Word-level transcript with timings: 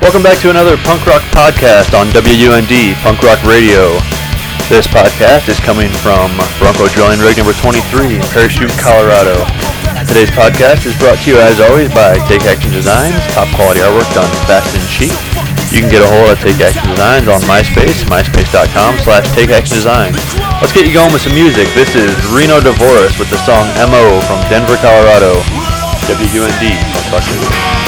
Welcome 0.00 0.24
back 0.24 0.40
to 0.40 0.48
another 0.48 0.80
punk 0.80 1.04
rock 1.04 1.20
podcast 1.28 1.92
on 1.92 2.08
WUND 2.16 2.72
Punk 3.04 3.20
Rock 3.20 3.36
Radio. 3.44 4.00
This 4.72 4.88
podcast 4.88 5.52
is 5.52 5.60
coming 5.60 5.92
from 6.00 6.32
Bronco 6.56 6.88
Drilling 6.88 7.20
Rig 7.20 7.36
number 7.36 7.52
23 7.52 8.16
in 8.16 8.24
Parachute, 8.32 8.72
Colorado. 8.80 9.36
Today's 10.08 10.32
podcast 10.32 10.88
is 10.88 10.96
brought 10.96 11.20
to 11.20 11.26
you 11.28 11.36
as 11.36 11.60
always 11.60 11.92
by 11.92 12.16
Take 12.32 12.48
Action 12.48 12.72
Designs, 12.72 13.20
top 13.36 13.52
quality 13.52 13.84
artwork 13.84 14.08
done 14.16 14.32
fast 14.48 14.72
and 14.72 14.82
cheap. 14.88 15.12
You 15.68 15.84
can 15.84 15.92
get 15.92 16.00
a 16.00 16.08
hold 16.08 16.32
of 16.32 16.40
Take 16.40 16.64
Action 16.64 16.88
Designs 16.96 17.28
on 17.28 17.44
MySpace, 17.44 18.00
myspace.com 18.08 19.04
slash 19.04 19.28
Take 19.36 19.52
Action 19.52 19.76
Designs. 19.76 20.16
Let's 20.64 20.72
get 20.72 20.88
you 20.88 20.96
going 20.96 21.12
with 21.12 21.28
some 21.28 21.36
music. 21.36 21.68
This 21.76 21.92
is 21.92 22.16
Reno 22.32 22.56
Divorce 22.56 23.20
with 23.20 23.28
the 23.28 23.38
song 23.44 23.68
MO 23.92 24.16
from 24.24 24.40
Denver, 24.48 24.80
Colorado. 24.80 25.44
WUND. 26.08 26.64
Punk 26.88 27.12
Rock 27.12 27.28
Radio. 27.28 27.79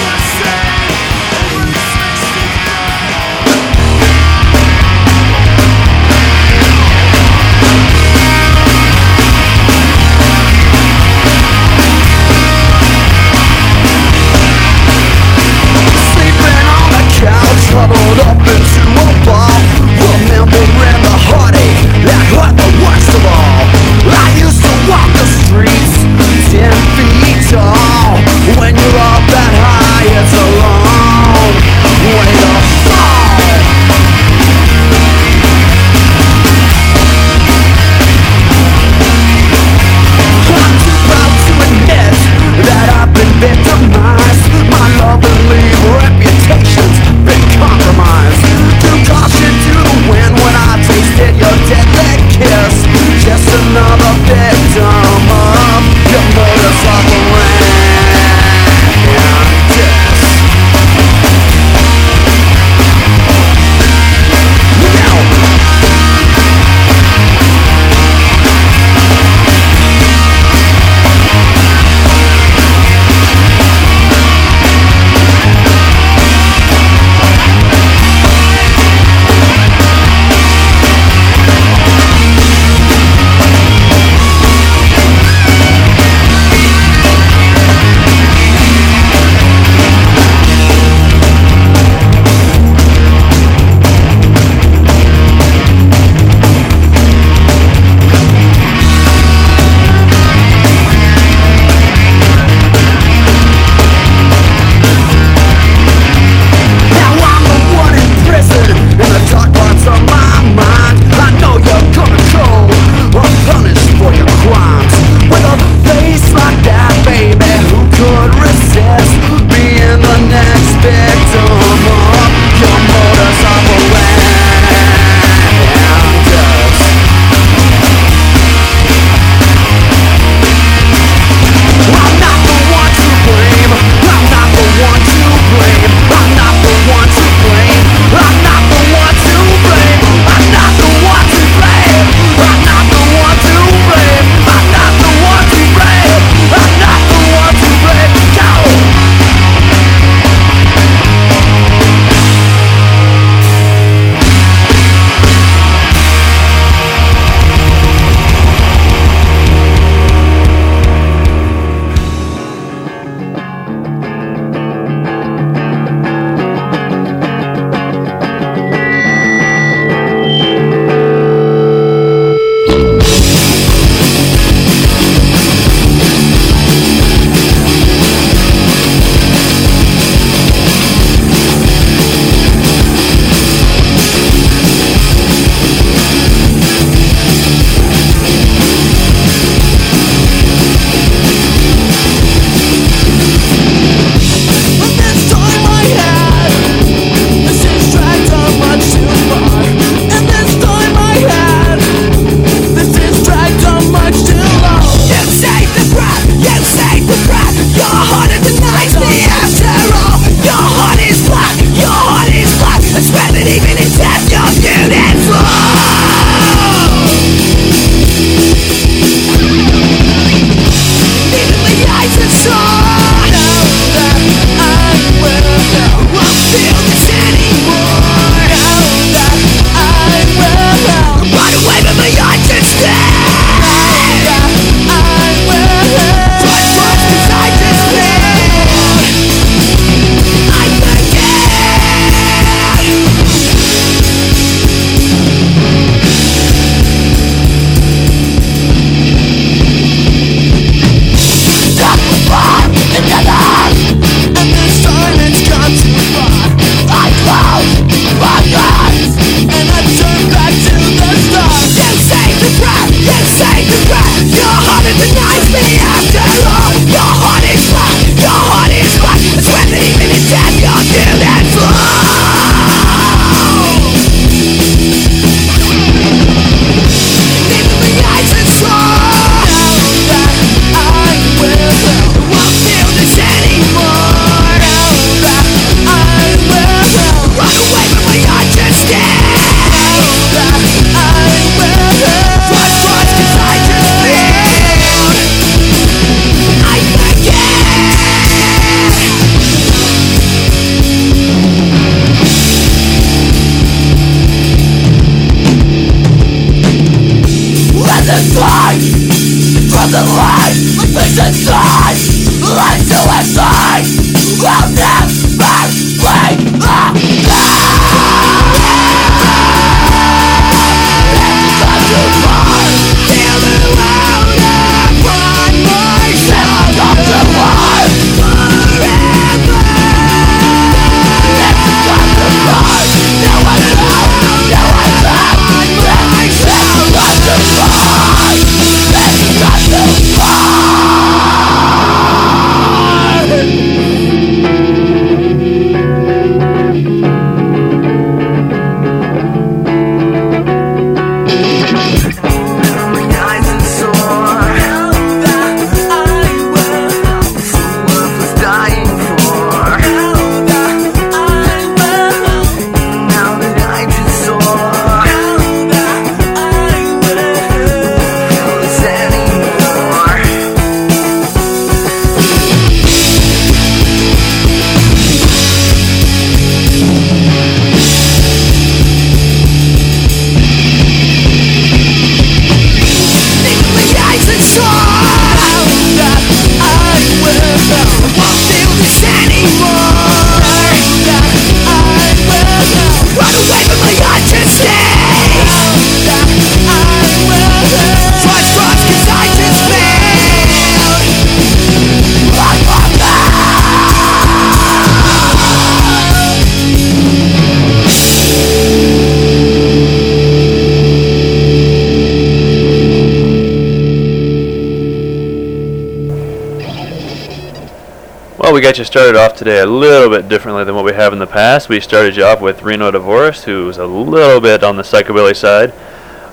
Got 418.62 418.79
you 418.79 418.85
started 418.85 419.17
off 419.17 419.35
today 419.35 419.59
a 419.59 419.67
little 419.67 420.09
bit 420.09 420.29
differently 420.29 420.62
than 420.62 420.76
what 420.76 420.85
we 420.85 420.93
have 420.93 421.12
in 421.12 421.19
the 421.19 421.26
past. 421.26 421.69
We 421.69 421.81
started 421.81 422.14
you 422.14 422.25
off 422.25 422.41
with 422.41 422.62
Reno 422.62 422.93
Divorce, 422.93 423.43
who's 423.43 423.76
a 423.76 423.87
little 423.87 424.41
bit 424.41 424.62
on 424.62 424.76
the 424.76 424.85
psychobilly 424.85 425.35
side. 425.35 425.73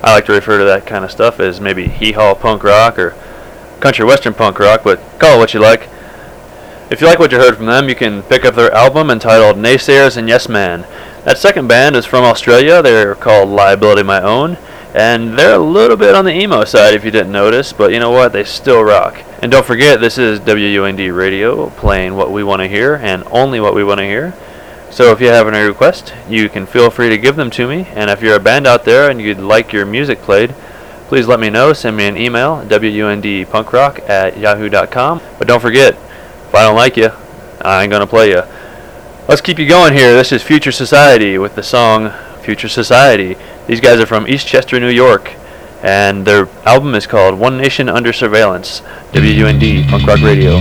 I 0.00 0.14
like 0.14 0.26
to 0.26 0.32
refer 0.32 0.58
to 0.58 0.64
that 0.64 0.86
kind 0.86 1.04
of 1.04 1.10
stuff 1.10 1.40
as 1.40 1.60
maybe 1.60 1.88
hee-haw 1.88 2.36
punk 2.36 2.62
rock 2.62 3.00
or 3.00 3.16
country 3.80 4.04
western 4.04 4.32
punk 4.32 4.60
rock, 4.60 4.82
but 4.84 5.00
call 5.18 5.36
it 5.36 5.38
what 5.38 5.54
you 5.54 5.58
like. 5.58 5.88
If 6.88 7.00
you 7.00 7.08
like 7.08 7.18
what 7.18 7.32
you 7.32 7.38
heard 7.38 7.56
from 7.56 7.66
them, 7.66 7.88
you 7.88 7.96
can 7.96 8.22
pick 8.22 8.44
up 8.44 8.54
their 8.54 8.72
album 8.72 9.10
entitled 9.10 9.56
Naysayers 9.56 10.16
and 10.16 10.28
Yes 10.28 10.48
Man. 10.48 10.82
That 11.24 11.36
second 11.36 11.66
band 11.66 11.96
is 11.96 12.06
from 12.06 12.22
Australia. 12.22 12.80
They're 12.80 13.16
called 13.16 13.48
Liability 13.48 14.04
My 14.04 14.22
Own, 14.22 14.56
and 14.94 15.38
they're 15.38 15.54
a 15.54 15.58
little 15.58 15.96
bit 15.96 16.14
on 16.14 16.24
the 16.24 16.34
emo 16.34 16.64
side 16.64 16.94
if 16.94 17.04
you 17.04 17.10
didn't 17.10 17.32
notice, 17.32 17.72
but 17.72 17.92
you 17.92 18.00
know 18.00 18.10
what? 18.10 18.32
They 18.32 18.44
still 18.44 18.82
rock. 18.82 19.22
And 19.42 19.50
don't 19.50 19.64
forget, 19.64 20.00
this 20.00 20.18
is 20.18 20.40
WUND 20.40 20.98
Radio, 20.98 21.70
playing 21.70 22.14
what 22.14 22.30
we 22.30 22.42
want 22.42 22.60
to 22.60 22.68
hear 22.68 22.96
and 22.96 23.24
only 23.30 23.60
what 23.60 23.74
we 23.74 23.84
want 23.84 23.98
to 23.98 24.04
hear. 24.04 24.34
So 24.90 25.12
if 25.12 25.20
you 25.20 25.28
have 25.28 25.46
any 25.46 25.66
request, 25.66 26.12
you 26.28 26.48
can 26.48 26.66
feel 26.66 26.90
free 26.90 27.08
to 27.08 27.16
give 27.16 27.36
them 27.36 27.50
to 27.52 27.68
me. 27.68 27.86
And 27.94 28.10
if 28.10 28.20
you're 28.20 28.34
a 28.34 28.40
band 28.40 28.66
out 28.66 28.84
there 28.84 29.08
and 29.08 29.20
you'd 29.20 29.38
like 29.38 29.72
your 29.72 29.86
music 29.86 30.20
played, 30.20 30.50
please 31.06 31.28
let 31.28 31.38
me 31.38 31.48
know. 31.48 31.72
Send 31.72 31.96
me 31.96 32.06
an 32.06 32.16
email, 32.16 32.56
wundpunkrock 32.64 34.08
at 34.08 34.36
yahoo.com. 34.36 35.20
But 35.38 35.46
don't 35.46 35.60
forget, 35.60 35.94
if 35.94 36.54
I 36.54 36.62
don't 36.62 36.76
like 36.76 36.96
you, 36.96 37.10
I 37.60 37.82
ain't 37.82 37.90
going 37.90 38.00
to 38.00 38.06
play 38.06 38.30
you. 38.30 38.42
Let's 39.28 39.40
keep 39.40 39.60
you 39.60 39.68
going 39.68 39.92
here. 39.92 40.12
This 40.12 40.32
is 40.32 40.42
Future 40.42 40.72
Society 40.72 41.38
with 41.38 41.54
the 41.54 41.62
song 41.62 42.12
Future 42.42 42.68
Society. 42.68 43.36
These 43.70 43.80
guys 43.80 44.00
are 44.00 44.06
from 44.06 44.26
Eastchester, 44.26 44.80
New 44.80 44.88
York 44.88 45.30
and 45.80 46.26
their 46.26 46.48
album 46.66 46.96
is 46.96 47.06
called 47.06 47.38
One 47.38 47.56
Nation 47.56 47.88
Under 47.88 48.12
Surveillance, 48.12 48.82
WUND, 49.14 49.88
Punk 49.88 50.06
Rock 50.08 50.20
Radio. 50.22 50.60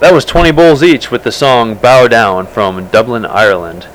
That 0.00 0.14
was 0.14 0.24
20 0.24 0.52
Bulls 0.52 0.82
each 0.82 1.10
with 1.10 1.24
the 1.24 1.30
song 1.30 1.74
Bow 1.74 2.08
Down 2.08 2.46
from 2.46 2.86
Dublin, 2.86 3.26
Ireland. 3.26 3.86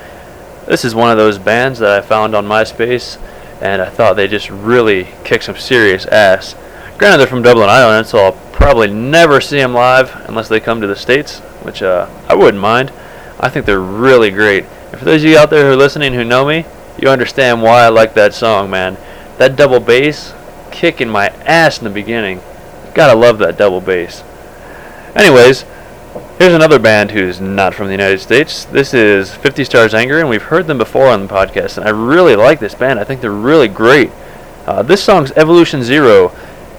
This 0.68 0.86
is 0.86 0.94
one 0.94 1.10
of 1.10 1.18
those 1.18 1.40
bands 1.40 1.80
that 1.80 1.90
I 1.90 2.06
found 2.06 2.36
on 2.36 2.46
MySpace, 2.46 3.20
and 3.60 3.82
I 3.82 3.90
thought 3.90 4.14
they 4.16 4.28
just 4.28 4.52
really 4.52 5.08
kick 5.24 5.42
some 5.42 5.58
serious 5.58 6.06
ass. 6.06 6.54
Granted, 7.00 7.18
they're 7.18 7.26
from 7.26 7.42
Dublin, 7.42 7.70
Ireland, 7.70 8.06
so 8.06 8.20
I'll 8.20 8.40
probably 8.54 8.94
never 8.94 9.42
see 9.42 9.58
them 9.58 9.74
live 9.74 10.16
unless 10.30 10.48
they 10.48 10.60
come 10.60 10.80
to 10.80 10.86
the 10.86 10.96
States, 10.96 11.40
which 11.64 11.82
uh, 11.82 12.08
I 12.30 12.36
wouldn't 12.36 12.62
mind. 12.62 12.94
I 13.40 13.50
think 13.50 13.66
they're 13.66 13.80
really 13.82 14.30
great. 14.30 14.66
And 14.92 15.00
for 15.00 15.06
those 15.06 15.24
of 15.24 15.30
you 15.32 15.40
out 15.40 15.50
there 15.50 15.66
who 15.66 15.72
are 15.72 15.76
listening 15.76 16.14
who 16.14 16.24
know 16.24 16.46
me, 16.46 16.66
you 17.02 17.10
understand 17.10 17.64
why 17.64 17.82
I 17.82 17.90
like 17.90 18.14
that 18.14 18.36
song, 18.36 18.70
man. 18.70 18.96
That 19.40 19.56
double 19.56 19.80
bass 19.80 20.36
kicking 20.72 21.10
my 21.10 21.30
ass 21.48 21.80
in 21.80 21.84
the 21.84 21.90
beginning. 21.90 22.42
Gotta 22.94 23.18
love 23.18 23.40
that 23.40 23.58
double 23.58 23.82
bass. 23.82 24.24
Anyways, 25.16 25.66
Here's 26.38 26.54
another 26.54 26.80
band 26.80 27.12
who's 27.12 27.40
not 27.40 27.74
from 27.74 27.86
the 27.86 27.94
United 27.94 28.20
States. 28.20 28.66
This 28.66 28.94
is 28.94 29.34
50 29.34 29.64
Stars 29.64 29.94
Anger, 29.94 30.20
and 30.20 30.28
we've 30.28 30.44
heard 30.44 30.68
them 30.68 30.78
before 30.78 31.08
on 31.08 31.26
the 31.26 31.34
podcast, 31.34 31.78
and 31.78 31.88
I 31.88 31.92
really 31.92 32.36
like 32.36 32.60
this 32.60 32.76
band. 32.76 33.00
I 33.00 33.06
think 33.06 33.22
they're 33.22 33.32
really 33.32 33.70
great. 33.70 34.12
Uh, 34.66 34.82
this 34.84 35.02
song's 35.02 35.32
Evolution 35.32 35.82
Zero, 35.82 36.28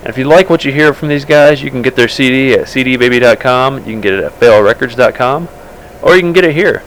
and 0.01 0.09
if 0.09 0.19
you 0.19 0.25
like 0.25 0.51
what 0.51 0.67
you 0.67 0.73
hear 0.73 0.93
from 0.93 1.09
these 1.09 1.25
guys, 1.25 1.63
you 1.63 1.71
can 1.71 1.81
get 1.81 1.97
their 1.97 2.07
CD 2.07 2.53
at 2.53 2.67
cdbaby.com, 2.67 3.79
you 3.79 3.85
can 3.85 4.03
get 4.03 4.13
it 4.13 4.25
at 4.25 4.33
failrecords.com, 4.33 5.49
or 6.03 6.15
you 6.15 6.21
can 6.21 6.35
get 6.35 6.45
it 6.45 6.53
here. 6.53 6.83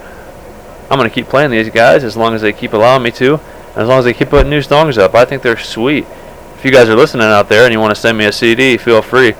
I'm 0.91 0.99
going 0.99 1.09
to 1.09 1.13
keep 1.13 1.25
playing 1.25 1.49
these 1.49 1.71
guys 1.71 2.03
as 2.03 2.15
long 2.15 2.35
as 2.35 2.43
they 2.43 2.53
keep 2.53 2.73
allowing 2.73 3.01
me 3.01 3.09
to, 3.13 3.33
and 3.33 3.77
as 3.77 3.87
long 3.87 3.97
as 3.97 4.05
they 4.05 4.13
keep 4.13 4.29
putting 4.29 4.51
new 4.51 4.61
songs 4.61 4.99
up. 4.99 5.15
I 5.15 5.25
think 5.25 5.41
they're 5.41 5.57
sweet. 5.57 6.05
If 6.53 6.65
you 6.65 6.69
guys 6.69 6.87
are 6.87 6.95
listening 6.95 7.23
out 7.23 7.49
there 7.49 7.63
and 7.63 7.73
you 7.73 7.79
want 7.79 7.95
to 7.95 7.99
send 7.99 8.15
me 8.15 8.25
a 8.25 8.31
CD, 8.31 8.77
feel 8.77 9.01
free. 9.01 9.33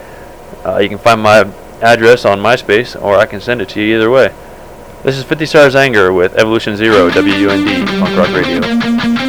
Uh, 0.65 0.79
you 0.79 0.89
can 0.89 0.97
find 0.97 1.21
my 1.21 1.47
address 1.81 2.25
on 2.25 2.39
MySpace, 2.39 3.01
or 3.01 3.15
I 3.15 3.25
can 3.25 3.41
send 3.41 3.61
it 3.61 3.69
to 3.69 3.81
you 3.81 3.95
either 3.95 4.09
way. 4.09 4.33
This 5.03 5.17
is 5.17 5.23
50 5.23 5.45
Stars 5.45 5.75
Anger 5.75 6.11
with 6.11 6.35
Evolution 6.35 6.75
Zero, 6.75 7.09
WUND, 7.09 7.87
Punk 7.87 8.17
Rock 8.17 8.35
Radio. 8.35 9.28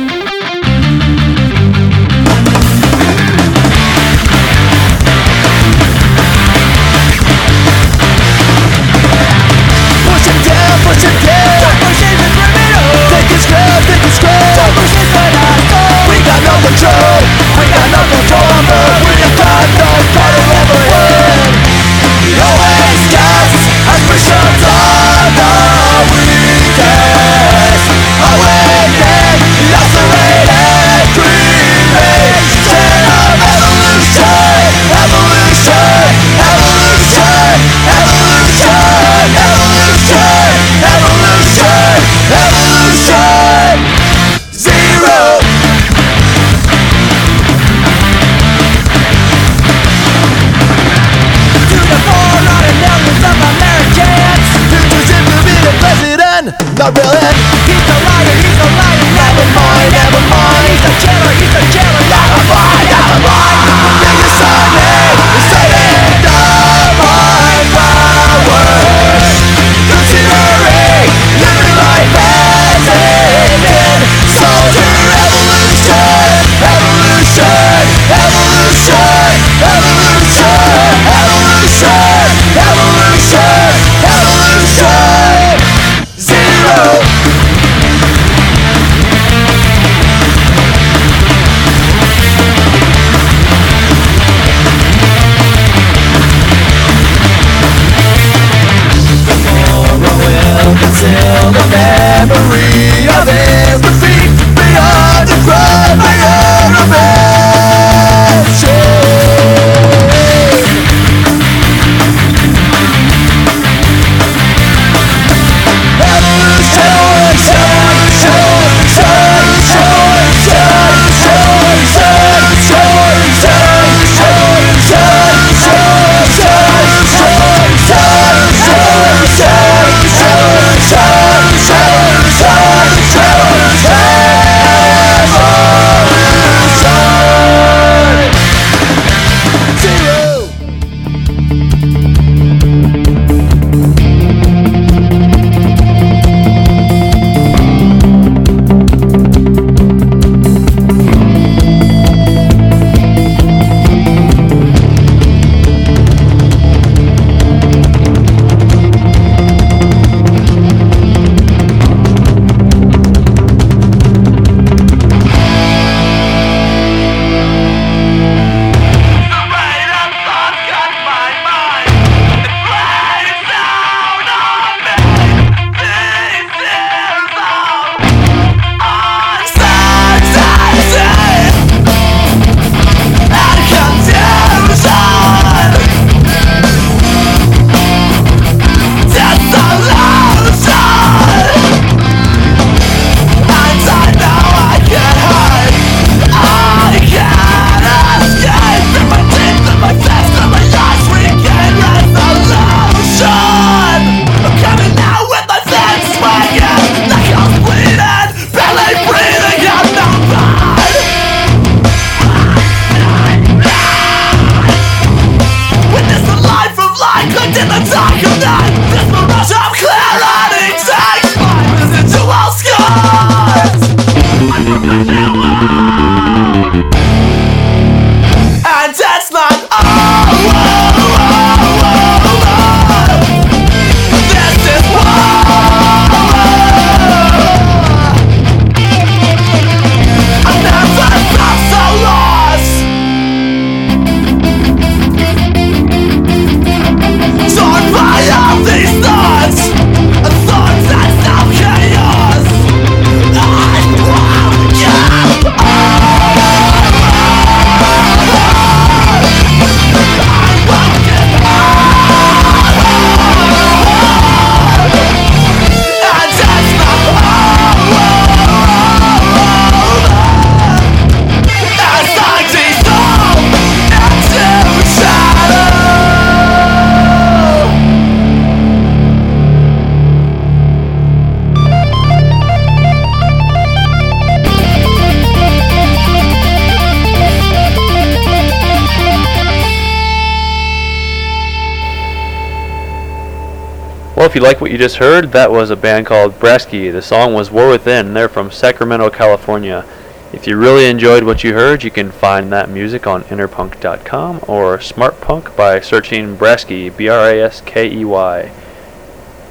Well, 294.20 294.28
if 294.28 294.34
you 294.34 294.42
like 294.42 294.60
what 294.60 294.70
you 294.70 294.76
just 294.76 294.98
heard, 294.98 295.32
that 295.32 295.50
was 295.50 295.70
a 295.70 295.76
band 295.76 296.04
called 296.04 296.34
Braskey. 296.34 296.92
The 296.92 297.00
song 297.00 297.32
was 297.32 297.50
War 297.50 297.70
Within. 297.70 298.12
They're 298.12 298.28
from 298.28 298.50
Sacramento, 298.50 299.08
California. 299.08 299.86
If 300.34 300.46
you 300.46 300.58
really 300.58 300.84
enjoyed 300.84 301.24
what 301.24 301.42
you 301.42 301.54
heard, 301.54 301.82
you 301.82 301.90
can 301.90 302.10
find 302.10 302.52
that 302.52 302.68
music 302.68 303.06
on 303.06 303.22
interpunk.com 303.22 304.40
or 304.46 304.76
smartpunk 304.76 305.56
by 305.56 305.80
searching 305.80 306.36
Braskey, 306.36 306.94
B-R-A-S-K-E-Y. 306.94 308.52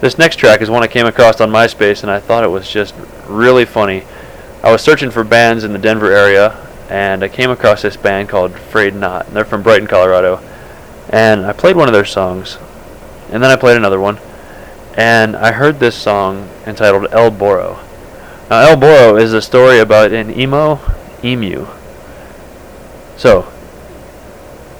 This 0.02 0.20
next 0.20 0.36
track 0.36 0.62
is 0.62 0.70
one 0.70 0.84
I 0.84 0.88
came 0.88 1.08
across 1.08 1.42
on 1.42 1.50
MySpace 1.50 2.04
and 2.04 2.12
I 2.12 2.20
thought 2.20 2.44
it 2.44 2.52
was 2.52 2.70
just 2.70 2.94
really 3.26 3.66
funny. 3.66 4.04
I 4.62 4.72
was 4.72 4.84
searching 4.84 5.10
for 5.10 5.24
bands 5.24 5.64
in 5.64 5.74
the 5.74 5.80
Denver 5.80 6.12
area 6.12 6.64
and 6.92 7.24
I 7.24 7.28
came 7.28 7.50
across 7.50 7.82
this 7.82 7.98
band 7.98 8.30
called 8.30 8.52
Afraid 8.52 8.94
Not. 8.94 9.34
They're 9.34 9.46
from 9.46 9.64
Brighton, 9.64 9.88
Colorado. 9.88 10.40
And 11.10 11.48
I 11.48 11.54
played 11.54 11.76
one 11.76 11.88
of 11.88 11.94
their 11.96 12.06
songs 12.06 12.60
and 13.32 13.42
then 13.42 13.50
I 13.50 13.56
played 13.56 13.76
another 13.76 14.00
one 14.00 14.20
and 15.00 15.34
I 15.34 15.54
heard 15.54 15.80
this 15.80 15.96
song 15.96 16.50
entitled 16.68 17.08
El 17.14 17.32
Boro. 17.32 17.80
Now, 18.50 18.70
El 18.70 18.76
Boro 18.76 19.16
is 19.16 19.32
a 19.32 19.42
story 19.42 19.80
about 19.80 20.12
an 20.12 20.38
emo 20.38 20.78
emu. 21.24 21.68
So, 23.16 23.50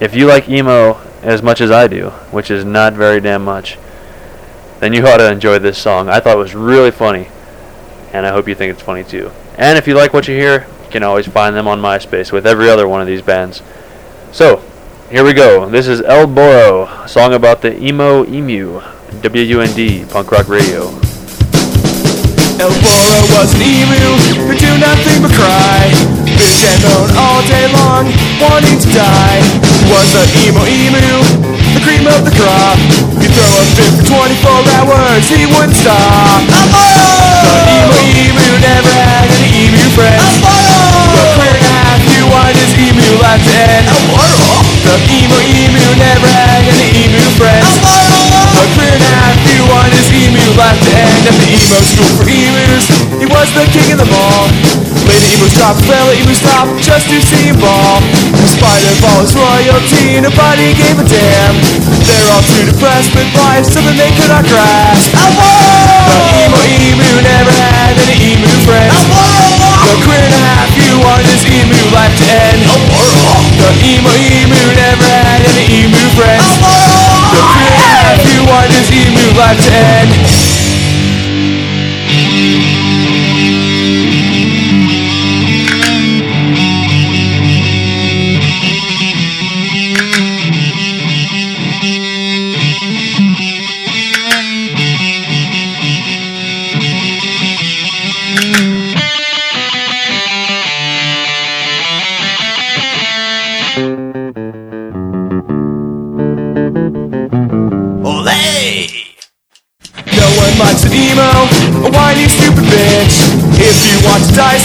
if 0.02 0.14
you 0.14 0.28
like 0.28 0.50
emo 0.50 1.00
as 1.22 1.42
much 1.42 1.62
as 1.62 1.72
I 1.72 1.88
do, 1.88 2.10
which 2.32 2.52
is 2.52 2.66
not 2.66 2.96
very 2.96 3.22
damn 3.22 3.46
much, 3.46 3.78
then 4.82 4.94
you 4.94 5.08
ought 5.08 5.20
to 5.20 5.32
enjoy 5.32 5.58
this 5.58 5.78
song. 5.78 6.10
I 6.10 6.20
thought 6.20 6.36
it 6.36 6.42
was 6.42 6.54
really 6.54 6.92
funny, 6.92 7.30
and 8.12 8.26
I 8.26 8.32
hope 8.32 8.50
you 8.50 8.56
think 8.56 8.74
it's 8.74 8.84
funny 8.84 9.06
too. 9.06 9.32
And 9.58 9.78
if 9.78 9.88
you 9.88 9.94
like 9.94 10.12
what 10.12 10.28
you 10.28 10.36
hear, 10.36 10.68
you 10.84 10.92
can 10.92 11.04
always 11.04 11.28
find 11.28 11.56
them 11.56 11.68
on 11.68 11.80
MySpace 11.80 12.34
with 12.34 12.46
every 12.46 12.70
other 12.70 12.90
one 12.90 13.00
of 13.00 13.08
these 13.08 13.22
bands. 13.22 13.62
So, 14.34 14.62
here 15.10 15.24
we 15.24 15.32
go. 15.32 15.70
This 15.70 15.88
is 15.88 16.02
El 16.02 16.28
Boro, 16.28 16.88
a 16.88 17.08
song 17.08 17.34
about 17.34 17.62
the 17.62 17.82
emo 17.82 18.26
emu. 18.26 18.82
WUND, 19.24 20.10
Punk 20.10 20.32
Rock 20.32 20.48
Radio. 20.48 20.94
El 22.60 22.72
Boro 22.84 23.20
was 23.40 23.56
an 23.56 23.64
emu 23.64 24.20
who 24.36 24.52
do 24.52 24.72
nothing 24.84 25.24
but 25.24 25.32
cry 25.32 25.88
Bitch 26.36 26.68
and 26.68 26.80
moan 26.84 27.08
all 27.16 27.40
day 27.48 27.72
long, 27.72 28.12
wanting 28.36 28.76
to 28.76 28.90
die 28.92 29.40
Was 29.88 30.12
a 30.12 30.28
emo 30.44 30.68
emu, 30.68 31.00
the 31.72 31.82
cream 31.88 32.04
of 32.04 32.28
the 32.28 32.36
crop 32.36 32.76
You 33.24 33.32
throw 33.32 33.48
a 33.48 33.66
fit 33.80 33.92
for 33.96 34.12
24 34.12 34.76
hours, 34.76 35.24
he 35.32 35.48
wouldn't 35.56 35.80
stop 35.80 36.44
El 36.52 36.68
Boro! 36.68 37.40
The 37.48 37.80
emo 37.80 37.96
emu 38.12 38.48
never 38.60 38.92
had 38.92 39.32
any 39.40 39.72
emu 39.72 39.84
friends 39.96 40.20
El 40.20 40.36
Boro! 40.44 41.16
The 41.16 41.24
queer 41.40 41.56
and 41.56 41.64
a 41.64 41.76
half 41.80 42.00
you 42.12 42.28
wanted 42.28 42.60
his 42.60 42.76
emu 42.76 43.08
life 43.24 43.40
to 43.40 43.56
end 43.56 43.88
El 43.88 44.04
Boro! 44.12 44.68
The 44.84 44.96
emo 45.16 45.40
emu 45.48 45.86
never 45.96 46.28
had 46.28 46.68
any 46.76 47.08
emu 47.08 47.24
friends 47.40 47.72
El 47.88 48.04
Boro! 48.12 48.39
The 48.60 48.68
queer 48.76 48.92
and 48.92 49.40
you 49.56 49.64
wanted 49.72 49.96
his 49.96 50.12
emu 50.12 50.44
life 50.60 50.76
to 50.84 50.92
end 50.92 51.32
At 51.32 51.36
the 51.40 51.48
emo 51.48 51.80
school 51.80 52.12
for 52.20 52.28
emus, 52.28 52.92
he 53.16 53.24
was 53.24 53.48
the 53.56 53.64
king 53.72 53.96
of 53.96 54.04
them 54.04 54.12
all. 54.12 54.52
Later 55.08 55.32
emus 55.40 55.56
dropped, 55.56 55.80
fell, 55.88 56.12
emu 56.12 56.36
stopped 56.36 56.76
just 56.84 57.08
to 57.08 57.24
see 57.24 57.56
him 57.56 57.56
ball 57.56 58.04
In 58.36 58.48
spite 58.52 58.84
of 58.84 59.00
all 59.08 59.24
his 59.24 59.32
royalty, 59.32 60.20
nobody 60.20 60.76
gave 60.76 61.00
a 61.00 61.08
damn. 61.08 61.56
They're 62.04 62.28
all 62.36 62.44
too 62.44 62.68
depressed 62.68 63.16
with 63.16 63.32
life, 63.32 63.64
something 63.64 63.96
they 63.96 64.12
could 64.20 64.28
not 64.28 64.44
grasp. 64.44 65.08
The 65.16 66.20
emo 66.44 66.60
emu 66.60 67.12
never 67.24 67.56
had 67.64 67.96
any 67.96 68.36
emu 68.36 68.52
friends 68.68 69.08
The 69.88 69.96
queer 70.04 70.20
and 70.20 70.36
a 70.36 70.42
half 70.52 70.68
you 70.76 71.00
wanted 71.00 71.32
his 71.32 71.48
emu 71.48 71.80
life 71.96 72.12
to 72.12 72.28
end 72.28 72.60
The 73.56 73.72
emo 73.88 74.12
emu 74.12 74.62
never 74.76 75.08
had 75.08 75.48
any 75.48 75.64
emu 75.80 76.04
friends 76.20 77.19
The 77.30 77.42
queer 77.46 77.70
and 77.70 77.86
a 77.86 77.98
half 78.02 78.22
you 78.34 78.42
wanted 78.46 78.74
his 78.74 78.90
emu 78.92 79.30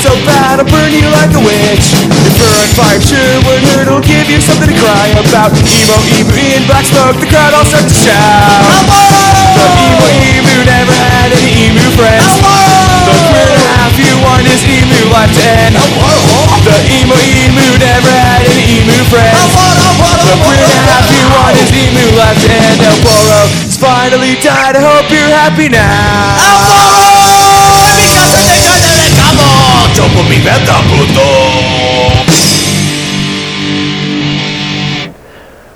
so 0.05 0.12
bad, 0.29 0.61
I'll 0.61 0.69
burn 0.69 0.93
you 0.93 1.09
like 1.17 1.33
a 1.33 1.40
witch. 1.40 1.97
If 1.97 2.37
you're 2.37 2.53
on 2.61 2.69
fire, 2.77 3.01
sure 3.01 3.40
would 3.49 3.64
hurt, 3.73 3.88
it'll 3.88 4.05
give 4.05 4.29
you 4.29 4.37
something 4.37 4.69
to 4.69 4.77
cry 4.77 5.09
about. 5.17 5.49
Emo, 5.57 5.97
emo, 6.12 6.29
in 6.37 6.61
black 6.69 6.85
smoke, 6.85 7.17
the 7.17 7.25
crowd 7.25 7.57
all 7.57 7.64
starts 7.64 7.88
to 7.88 7.97
shout. 7.97 8.85
The 9.57 9.64
emo, 9.64 10.05
emu 10.05 10.57
never 10.69 10.93
had 10.93 11.33
any 11.33 11.73
emu 11.73 11.88
friends. 11.97 12.37
The 12.37 13.17
queer 13.33 13.49
and 13.49 13.64
a 13.64 13.73
half 13.81 13.97
you 13.97 14.12
want 14.21 14.45
is 14.45 14.61
emu 14.69 15.09
life 15.09 15.33
to 15.33 15.45
end. 15.64 15.73
The 15.73 16.77
emo, 17.01 17.17
emu 17.17 17.69
never 17.81 18.12
had 18.12 18.45
any 18.45 18.85
emu 18.85 19.01
friends. 19.09 19.40
The 19.57 20.37
queer 20.45 20.61
and 20.69 20.69
a 20.69 20.85
half 20.85 21.09
you 21.17 21.25
want 21.33 21.57
is 21.64 21.73
emu 21.73 22.05
life 22.21 22.37
to 22.45 22.49
end. 22.53 22.77
El 22.85 22.97
Boro 23.01 23.40
has 23.57 23.81
finally 23.81 24.37
died. 24.45 24.77
I 24.77 24.85
hope 24.85 25.09
you're 25.09 25.33
happy 25.33 25.73
now. 25.73 27.23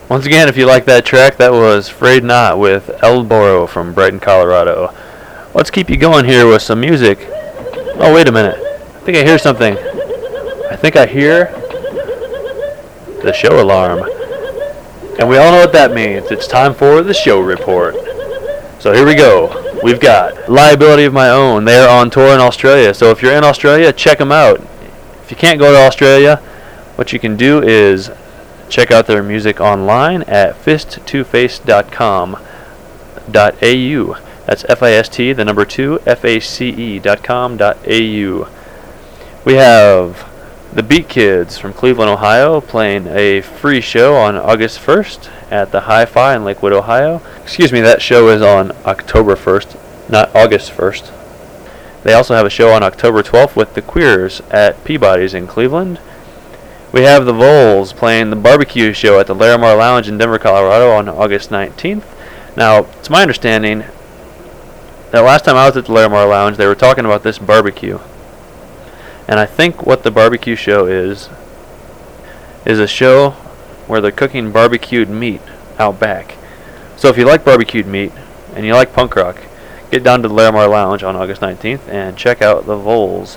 Once 0.08 0.24
again, 0.24 0.48
if 0.48 0.56
you 0.56 0.64
like 0.64 0.86
that 0.86 1.04
track, 1.04 1.36
that 1.36 1.52
was 1.52 1.90
Afraid 1.90 2.24
Not 2.24 2.58
with 2.58 2.90
El 3.02 3.24
Boro 3.24 3.66
from 3.66 3.92
Brighton, 3.92 4.18
Colorado. 4.18 4.92
Let's 5.54 5.70
keep 5.70 5.90
you 5.90 5.96
going 5.96 6.24
here 6.24 6.46
with 6.46 6.62
some 6.62 6.80
music. 6.80 7.18
Oh, 8.00 8.12
wait 8.14 8.26
a 8.26 8.32
minute. 8.32 8.56
I 8.58 9.00
think 9.00 9.18
I 9.18 9.22
hear 9.22 9.38
something. 9.38 9.76
I 9.76 10.76
think 10.76 10.96
I 10.96 11.04
hear 11.04 11.52
the 13.22 13.32
show 13.32 13.60
alarm. 13.62 14.00
And 15.18 15.28
we 15.28 15.36
all 15.36 15.52
know 15.52 15.60
what 15.60 15.72
that 15.74 15.92
means. 15.92 16.30
It's 16.30 16.46
time 16.46 16.72
for 16.72 17.02
the 17.02 17.12
show 17.12 17.40
report. 17.40 17.94
So 18.80 18.92
here 18.92 19.04
we 19.04 19.14
go. 19.14 19.67
We've 19.82 20.00
got 20.00 20.48
Liability 20.48 21.04
of 21.04 21.12
My 21.12 21.30
Own. 21.30 21.64
They're 21.64 21.88
on 21.88 22.10
tour 22.10 22.34
in 22.34 22.40
Australia. 22.40 22.92
So 22.92 23.10
if 23.10 23.22
you're 23.22 23.36
in 23.36 23.44
Australia, 23.44 23.92
check 23.92 24.18
them 24.18 24.32
out. 24.32 24.60
If 25.22 25.30
you 25.30 25.36
can't 25.36 25.58
go 25.58 25.72
to 25.72 25.78
Australia, 25.78 26.36
what 26.96 27.12
you 27.12 27.18
can 27.18 27.36
do 27.36 27.62
is 27.62 28.10
check 28.68 28.90
out 28.90 29.06
their 29.06 29.22
music 29.22 29.60
online 29.60 30.22
at 30.24 30.56
fist2face.com 30.56 32.38
dot 33.30 33.62
au. 33.62 34.16
That's 34.46 34.64
F-I-S-T, 34.64 35.32
the 35.34 35.44
number 35.44 35.64
two, 35.64 36.00
F-A-C-E 36.06 36.98
dot 36.98 37.22
com 37.22 37.56
dot 37.56 37.76
au. 37.86 38.48
We 39.44 39.54
have 39.54 40.27
the 40.72 40.82
Beat 40.82 41.08
Kids 41.08 41.56
from 41.56 41.72
Cleveland, 41.72 42.10
Ohio, 42.10 42.60
playing 42.60 43.06
a 43.06 43.40
free 43.40 43.80
show 43.80 44.16
on 44.16 44.36
August 44.36 44.78
1st 44.78 45.30
at 45.50 45.72
the 45.72 45.80
Hi-Fi 45.80 46.36
in 46.36 46.44
Lakewood, 46.44 46.74
Ohio. 46.74 47.22
Excuse 47.42 47.72
me, 47.72 47.80
that 47.80 48.02
show 48.02 48.28
is 48.28 48.42
on 48.42 48.72
October 48.84 49.34
1st, 49.34 50.10
not 50.10 50.34
August 50.36 50.70
1st. 50.72 51.12
They 52.02 52.12
also 52.12 52.34
have 52.34 52.44
a 52.44 52.50
show 52.50 52.72
on 52.72 52.82
October 52.82 53.22
12th 53.22 53.56
with 53.56 53.74
the 53.74 53.82
Queers 53.82 54.42
at 54.50 54.84
Peabody's 54.84 55.32
in 55.32 55.46
Cleveland. 55.46 56.00
We 56.92 57.02
have 57.02 57.24
the 57.24 57.32
Voles 57.32 57.94
playing 57.94 58.30
the 58.30 58.36
barbecue 58.36 58.92
show 58.92 59.18
at 59.18 59.26
the 59.26 59.34
Larimer 59.34 59.74
Lounge 59.74 60.08
in 60.08 60.18
Denver, 60.18 60.38
Colorado 60.38 60.90
on 60.90 61.08
August 61.08 61.48
19th. 61.48 62.04
Now, 62.56 62.84
it's 62.98 63.10
my 63.10 63.22
understanding 63.22 63.84
that 65.12 65.20
last 65.20 65.46
time 65.46 65.56
I 65.56 65.66
was 65.66 65.78
at 65.78 65.86
the 65.86 65.92
Larimer 65.92 66.26
Lounge, 66.26 66.58
they 66.58 66.66
were 66.66 66.74
talking 66.74 67.06
about 67.06 67.22
this 67.22 67.38
barbecue. 67.38 67.98
And 69.28 69.38
I 69.38 69.44
think 69.44 69.86
what 69.86 70.02
the 70.02 70.10
barbecue 70.10 70.56
show 70.56 70.86
is, 70.86 71.28
is 72.64 72.80
a 72.80 72.86
show 72.86 73.30
where 73.86 74.00
they're 74.00 74.10
cooking 74.10 74.50
barbecued 74.50 75.10
meat 75.10 75.42
out 75.78 76.00
back. 76.00 76.36
So 76.96 77.08
if 77.08 77.18
you 77.18 77.26
like 77.26 77.44
barbecued 77.44 77.86
meat 77.86 78.12
and 78.54 78.64
you 78.64 78.72
like 78.72 78.94
punk 78.94 79.14
rock, 79.14 79.36
get 79.90 80.02
down 80.02 80.22
to 80.22 80.28
the 80.28 80.34
Larimer 80.34 80.66
Lounge 80.66 81.02
on 81.02 81.14
August 81.14 81.42
19th 81.42 81.86
and 81.88 82.16
check 82.16 82.40
out 82.40 82.66
the 82.66 82.76
Voles. 82.76 83.36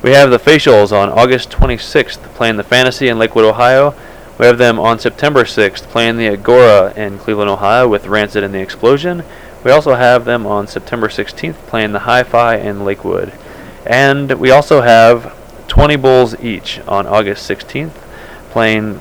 We 0.00 0.10
have 0.12 0.30
the 0.30 0.38
Facials 0.38 0.92
on 0.92 1.10
August 1.10 1.50
26th 1.50 2.22
playing 2.34 2.56
the 2.56 2.64
Phantasy 2.64 3.08
in 3.08 3.18
Lakewood, 3.18 3.44
Ohio. 3.44 3.94
We 4.38 4.46
have 4.46 4.58
them 4.58 4.78
on 4.78 4.98
September 4.98 5.42
6th 5.42 5.82
playing 5.84 6.16
the 6.16 6.28
Agora 6.28 6.92
in 6.94 7.18
Cleveland, 7.18 7.50
Ohio 7.50 7.88
with 7.88 8.06
Rancid 8.06 8.42
and 8.42 8.54
the 8.54 8.60
Explosion. 8.60 9.24
We 9.64 9.70
also 9.70 9.94
have 9.94 10.24
them 10.24 10.46
on 10.46 10.66
September 10.66 11.08
16th 11.08 11.54
playing 11.66 11.92
the 11.92 12.00
Hi-Fi 12.00 12.56
in 12.56 12.84
Lakewood. 12.84 13.32
And 13.86 14.32
we 14.32 14.50
also 14.50 14.82
have 14.82 15.36
20 15.68 15.96
Bulls 15.96 16.38
each 16.40 16.80
on 16.80 17.06
August 17.06 17.48
16th 17.50 17.92
playing, 18.50 19.00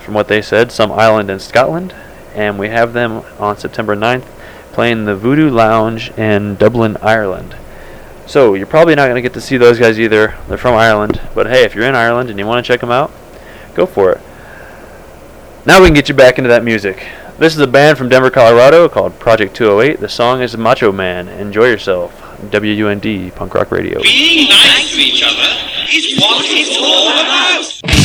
from 0.00 0.14
what 0.14 0.28
they 0.28 0.42
said, 0.42 0.70
some 0.70 0.92
island 0.92 1.30
in 1.30 1.38
Scotland. 1.38 1.94
And 2.34 2.58
we 2.58 2.68
have 2.68 2.92
them 2.92 3.24
on 3.38 3.56
September 3.56 3.94
9th 3.96 4.26
playing 4.72 5.04
the 5.04 5.14
Voodoo 5.14 5.48
Lounge 5.48 6.10
in 6.18 6.56
Dublin, 6.56 6.96
Ireland. 7.00 7.56
So 8.26 8.54
you're 8.54 8.66
probably 8.66 8.94
not 8.94 9.04
going 9.04 9.16
to 9.16 9.22
get 9.22 9.34
to 9.34 9.40
see 9.40 9.56
those 9.56 9.78
guys 9.78 10.00
either. 10.00 10.36
They're 10.48 10.58
from 10.58 10.74
Ireland, 10.74 11.20
but 11.34 11.46
hey, 11.46 11.64
if 11.64 11.74
you're 11.74 11.86
in 11.86 11.94
Ireland 11.94 12.30
and 12.30 12.38
you 12.38 12.46
want 12.46 12.64
to 12.64 12.72
check 12.72 12.80
them 12.80 12.90
out, 12.90 13.12
go 13.74 13.86
for 13.86 14.10
it. 14.12 14.20
Now 15.66 15.80
we 15.80 15.86
can 15.86 15.94
get 15.94 16.08
you 16.08 16.14
back 16.14 16.38
into 16.38 16.48
that 16.48 16.64
music. 16.64 17.06
This 17.38 17.54
is 17.54 17.60
a 17.60 17.66
band 17.66 17.98
from 17.98 18.08
Denver, 18.08 18.30
Colorado 18.30 18.88
called 18.88 19.18
Project 19.18 19.54
208. 19.56 20.00
The 20.00 20.08
song 20.08 20.40
is 20.40 20.56
Macho 20.56 20.90
Man. 20.90 21.28
Enjoy 21.28 21.66
yourself. 21.66 22.23
WUND 22.52 23.34
Punk 23.34 23.54
Rock 23.54 23.70
Radio. 23.70 24.00
Being 24.02 24.48
nice 24.48 24.94
to 24.94 25.00
each 25.00 25.22
other 25.22 25.48
is 25.92 26.20
what 26.20 26.44
it's 26.46 26.76
all 26.78 27.08
about. 27.08 28.03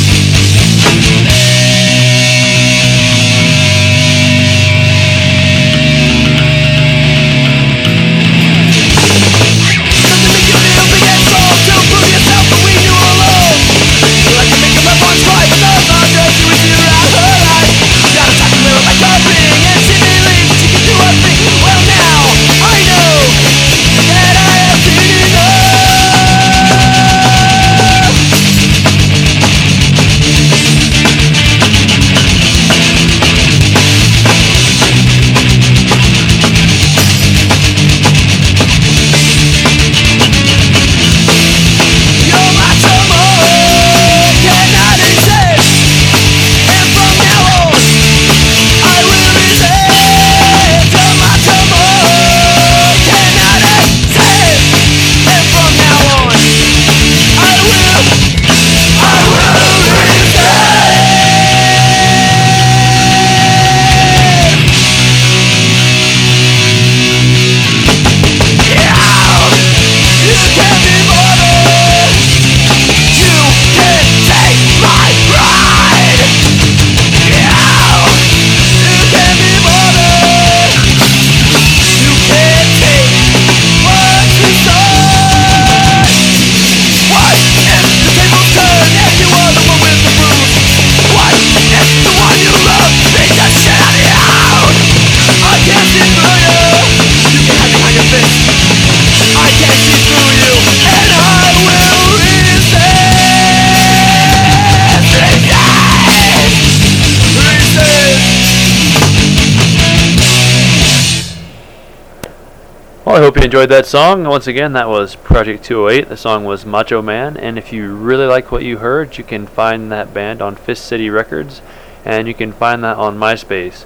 I 113.19 113.21
hope 113.21 113.35
you 113.35 113.43
enjoyed 113.43 113.67
that 113.67 113.85
song. 113.85 114.23
Once 114.23 114.47
again, 114.47 114.71
that 114.71 114.87
was 114.87 115.17
Project 115.17 115.65
208. 115.65 116.07
The 116.07 116.15
song 116.15 116.45
was 116.45 116.65
Macho 116.65 117.01
Man. 117.01 117.35
And 117.35 117.57
if 117.57 117.73
you 117.73 117.93
really 117.93 118.25
like 118.25 118.49
what 118.49 118.63
you 118.63 118.77
heard, 118.77 119.17
you 119.17 119.25
can 119.25 119.45
find 119.45 119.91
that 119.91 120.13
band 120.13 120.41
on 120.41 120.55
Fist 120.55 120.85
City 120.85 121.09
Records, 121.09 121.61
and 122.05 122.29
you 122.29 122.33
can 122.33 122.53
find 122.53 122.81
that 122.85 122.95
on 122.95 123.17
MySpace. 123.17 123.83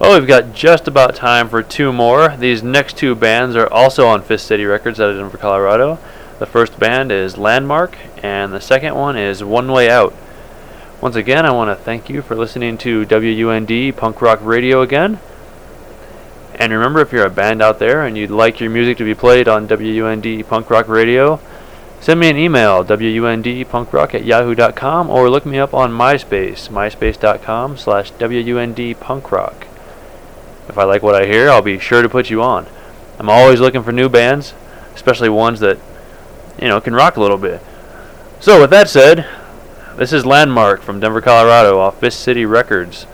Well, 0.00 0.18
we've 0.18 0.26
got 0.26 0.52
just 0.52 0.88
about 0.88 1.14
time 1.14 1.48
for 1.48 1.62
two 1.62 1.92
more. 1.92 2.36
These 2.36 2.64
next 2.64 2.96
two 2.96 3.14
bands 3.14 3.54
are 3.54 3.72
also 3.72 4.08
on 4.08 4.20
Fist 4.20 4.48
City 4.48 4.64
Records 4.64 4.98
out 4.98 5.10
of 5.10 5.16
Denver, 5.16 5.38
Colorado. 5.38 6.00
The 6.40 6.46
first 6.46 6.76
band 6.80 7.12
is 7.12 7.38
Landmark, 7.38 7.96
and 8.20 8.52
the 8.52 8.60
second 8.60 8.96
one 8.96 9.16
is 9.16 9.44
One 9.44 9.70
Way 9.70 9.90
Out. 9.90 10.12
Once 11.00 11.14
again, 11.14 11.46
I 11.46 11.52
want 11.52 11.70
to 11.70 11.84
thank 11.84 12.10
you 12.10 12.20
for 12.20 12.34
listening 12.34 12.76
to 12.78 13.06
WUND 13.06 13.96
Punk 13.96 14.20
Rock 14.20 14.40
Radio 14.42 14.82
again. 14.82 15.20
And 16.62 16.72
remember, 16.72 17.00
if 17.00 17.10
you're 17.10 17.26
a 17.26 17.30
band 17.30 17.60
out 17.60 17.80
there 17.80 18.06
and 18.06 18.16
you'd 18.16 18.30
like 18.30 18.60
your 18.60 18.70
music 18.70 18.96
to 18.98 19.04
be 19.04 19.16
played 19.16 19.48
on 19.48 19.66
WUND 19.66 20.46
Punk 20.46 20.70
Rock 20.70 20.86
Radio, 20.86 21.40
send 22.00 22.20
me 22.20 22.30
an 22.30 22.36
email, 22.36 22.84
wundpunkrock 22.84 24.14
at 24.14 24.24
yahoo.com, 24.24 25.10
or 25.10 25.28
look 25.28 25.44
me 25.44 25.58
up 25.58 25.74
on 25.74 25.90
MySpace, 25.90 26.68
myspace.com 26.68 27.76
slash 27.76 28.12
wundpunkrock. 28.12 29.66
If 30.68 30.78
I 30.78 30.84
like 30.84 31.02
what 31.02 31.20
I 31.20 31.26
hear, 31.26 31.50
I'll 31.50 31.62
be 31.62 31.80
sure 31.80 32.00
to 32.00 32.08
put 32.08 32.30
you 32.30 32.40
on. 32.40 32.68
I'm 33.18 33.28
always 33.28 33.58
looking 33.58 33.82
for 33.82 33.90
new 33.90 34.08
bands, 34.08 34.54
especially 34.94 35.30
ones 35.30 35.58
that, 35.58 35.80
you 36.60 36.68
know, 36.68 36.80
can 36.80 36.94
rock 36.94 37.16
a 37.16 37.20
little 37.20 37.38
bit. 37.38 37.60
So, 38.38 38.60
with 38.60 38.70
that 38.70 38.88
said, 38.88 39.26
this 39.96 40.12
is 40.12 40.24
Landmark 40.24 40.82
from 40.82 41.00
Denver, 41.00 41.20
Colorado, 41.20 41.80
off 41.80 41.98
Fist 41.98 42.20
City 42.20 42.46
Records. 42.46 43.08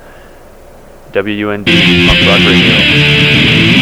WUND 1.15 1.65
Punk 1.65 2.21
Rock 2.27 2.41
Radio. 2.47 3.78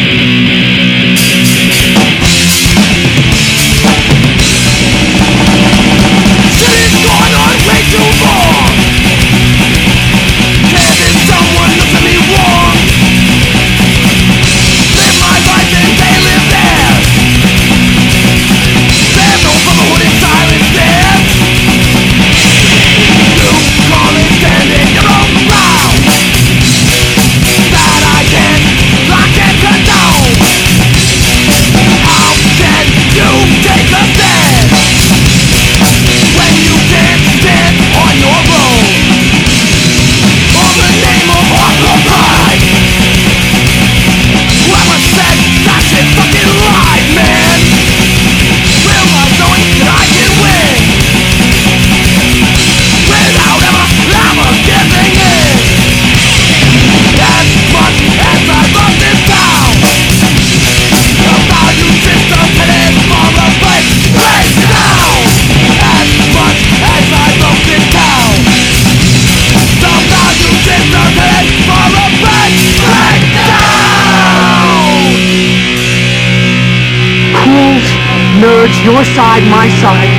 Nerds, 78.67 78.83
your 78.83 79.03
side, 79.03 79.43
my 79.49 79.69
side. 79.81 80.09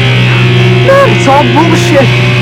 Man, 0.86 1.16
it's 1.16 1.26
all 1.28 1.42
bullshit. 1.54 2.37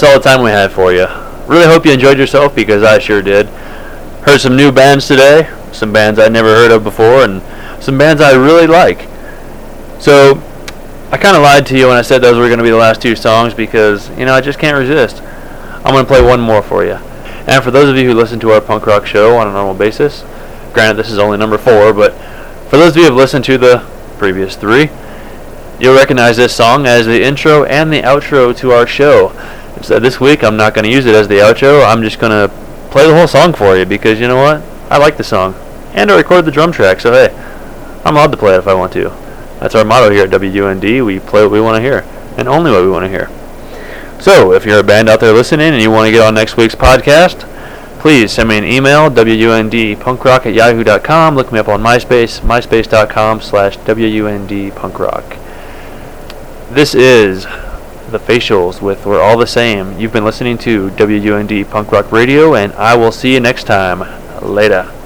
That's 0.00 0.10
all 0.10 0.18
the 0.18 0.26
time 0.26 0.42
we 0.42 0.50
have 0.50 0.72
for 0.72 0.94
you. 0.94 1.06
Really 1.46 1.66
hope 1.66 1.84
you 1.84 1.92
enjoyed 1.92 2.16
yourself 2.16 2.54
because 2.54 2.82
I 2.82 2.98
sure 2.98 3.20
did. 3.20 3.46
Heard 4.24 4.40
some 4.40 4.56
new 4.56 4.72
bands 4.72 5.06
today, 5.06 5.52
some 5.72 5.92
bands 5.92 6.18
I'd 6.18 6.32
never 6.32 6.48
heard 6.48 6.70
of 6.70 6.82
before, 6.82 7.22
and 7.22 7.42
some 7.82 7.98
bands 7.98 8.22
I 8.22 8.32
really 8.32 8.66
like. 8.66 9.08
So, 10.00 10.42
I 11.10 11.18
kind 11.18 11.36
of 11.36 11.42
lied 11.42 11.66
to 11.66 11.76
you 11.76 11.88
when 11.88 11.98
I 11.98 12.02
said 12.02 12.22
those 12.22 12.38
were 12.38 12.46
going 12.46 12.58
to 12.58 12.64
be 12.64 12.70
the 12.70 12.76
last 12.76 13.02
two 13.02 13.14
songs 13.14 13.52
because, 13.52 14.08
you 14.18 14.24
know, 14.24 14.32
I 14.32 14.40
just 14.40 14.58
can't 14.58 14.78
resist. 14.78 15.20
I'm 15.84 15.92
going 15.92 16.04
to 16.04 16.10
play 16.10 16.22
one 16.22 16.40
more 16.40 16.62
for 16.62 16.82
you. 16.82 16.94
And 17.46 17.62
for 17.62 17.70
those 17.70 17.90
of 17.90 17.96
you 17.98 18.06
who 18.08 18.14
listen 18.14 18.40
to 18.40 18.52
our 18.52 18.60
punk 18.62 18.86
rock 18.86 19.04
show 19.04 19.36
on 19.36 19.48
a 19.48 19.52
normal 19.52 19.74
basis, 19.74 20.24
granted 20.72 20.94
this 20.94 21.10
is 21.10 21.18
only 21.18 21.36
number 21.36 21.58
four, 21.58 21.92
but 21.92 22.14
for 22.70 22.78
those 22.78 22.92
of 22.92 22.96
you 22.96 23.02
who 23.02 23.08
have 23.10 23.16
listened 23.16 23.44
to 23.46 23.58
the 23.58 23.86
previous 24.16 24.56
three, 24.56 24.88
you'll 25.78 25.96
recognize 25.96 26.38
this 26.38 26.54
song 26.54 26.86
as 26.86 27.04
the 27.04 27.22
intro 27.22 27.64
and 27.64 27.92
the 27.92 28.00
outro 28.00 28.56
to 28.56 28.70
our 28.70 28.86
show. 28.86 29.32
So 29.82 29.98
this 29.98 30.20
week 30.20 30.44
I'm 30.44 30.56
not 30.56 30.74
going 30.74 30.84
to 30.84 30.90
use 30.90 31.06
it 31.06 31.14
as 31.14 31.28
the 31.28 31.36
outro. 31.36 31.84
I'm 31.84 32.02
just 32.02 32.18
going 32.18 32.32
to 32.32 32.54
play 32.90 33.06
the 33.06 33.14
whole 33.14 33.28
song 33.28 33.54
for 33.54 33.76
you 33.76 33.86
because 33.86 34.20
you 34.20 34.28
know 34.28 34.36
what? 34.36 34.62
I 34.90 34.98
like 34.98 35.16
the 35.16 35.24
song. 35.24 35.54
And 35.94 36.10
I 36.10 36.16
recorded 36.16 36.44
the 36.44 36.50
drum 36.52 36.72
track, 36.72 37.00
so 37.00 37.12
hey, 37.12 37.34
I'm 38.04 38.14
allowed 38.14 38.30
to 38.32 38.36
play 38.36 38.54
it 38.54 38.58
if 38.58 38.66
I 38.68 38.74
want 38.74 38.92
to. 38.94 39.10
That's 39.60 39.74
our 39.74 39.84
motto 39.84 40.10
here 40.10 40.24
at 40.24 40.30
WUND. 40.30 40.82
We 41.04 41.20
play 41.20 41.42
what 41.42 41.50
we 41.50 41.60
want 41.60 41.76
to 41.76 41.82
hear, 41.82 42.04
and 42.36 42.48
only 42.48 42.70
what 42.70 42.82
we 42.82 42.90
want 42.90 43.04
to 43.04 43.08
hear. 43.08 43.28
So, 44.20 44.52
if 44.52 44.64
you're 44.64 44.80
a 44.80 44.84
band 44.84 45.08
out 45.08 45.20
there 45.20 45.32
listening 45.32 45.72
and 45.72 45.82
you 45.82 45.90
want 45.90 46.06
to 46.06 46.12
get 46.12 46.22
on 46.22 46.34
next 46.34 46.56
week's 46.56 46.74
podcast, 46.74 47.46
please 48.00 48.32
send 48.32 48.48
me 48.48 48.58
an 48.58 48.64
email, 48.64 49.10
wundpunkrock 49.10 50.46
at 50.46 50.54
yahoo.com. 50.54 51.36
Look 51.36 51.52
me 51.52 51.58
up 51.58 51.68
on 51.68 51.82
MySpace, 51.82 52.40
myspace.com 52.40 53.40
slash 53.40 53.76
wundpunkrock. 53.78 55.38
This 56.74 56.94
is 56.94 57.46
The 58.10 58.18
Facials 58.18 58.82
with 58.82 59.06
We're 59.06 59.22
All 59.22 59.38
the 59.38 59.46
Same. 59.46 59.96
You've 59.96 60.12
been 60.12 60.24
listening 60.24 60.58
to 60.58 60.90
WUND 60.98 61.70
Punk 61.70 61.92
Rock 61.92 62.10
Radio, 62.10 62.56
and 62.56 62.72
I 62.72 62.96
will 62.96 63.12
see 63.12 63.34
you 63.34 63.38
next 63.38 63.64
time. 63.64 64.00
Later. 64.42 64.99